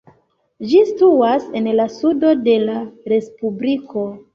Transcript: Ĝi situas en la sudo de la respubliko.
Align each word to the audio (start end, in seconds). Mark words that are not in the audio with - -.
Ĝi 0.71 0.79
situas 0.87 1.47
en 1.61 1.69
la 1.83 1.87
sudo 2.01 2.35
de 2.51 2.59
la 2.67 2.83
respubliko. 3.17 4.13